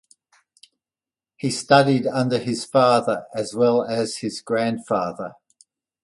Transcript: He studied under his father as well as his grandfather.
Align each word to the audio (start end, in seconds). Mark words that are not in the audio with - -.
He 1.37 1.51
studied 1.51 2.07
under 2.07 2.39
his 2.39 2.65
father 2.65 3.27
as 3.35 3.53
well 3.53 3.83
as 3.83 4.17
his 4.17 4.41
grandfather. 4.41 5.33